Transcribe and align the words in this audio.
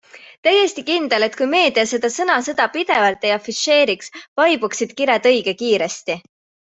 Täiesti 0.45 0.83
kindel, 0.85 1.25
et 1.25 1.35
kui 1.41 1.47
meedia 1.51 1.83
seda 1.91 2.11
sõnasõda 2.15 2.67
pidevalt 2.77 3.29
ei 3.29 3.35
afišeeriks, 3.35 4.11
vaibuksid 4.43 4.97
kired 5.03 5.29
õige 5.35 5.55
kiiresti. 5.61 6.19